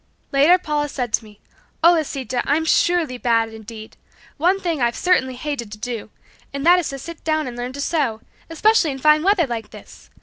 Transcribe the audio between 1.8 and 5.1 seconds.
"Oh, Lisita, I'm surely bad indeed. One thing I've